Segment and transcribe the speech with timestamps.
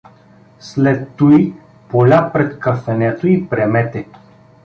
[0.59, 1.53] След туй—
[1.89, 4.07] поля пред кафенето и премете.